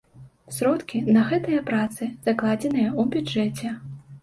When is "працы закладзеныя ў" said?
1.69-3.09